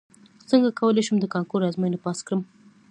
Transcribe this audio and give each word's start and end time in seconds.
څنګه 0.49 0.69
کولی 0.79 1.01
شم 1.07 1.17
د 1.19 1.25
کانکور 1.33 1.61
ازموینه 1.69 1.97
پاس 2.05 2.19
کړم 2.27 2.41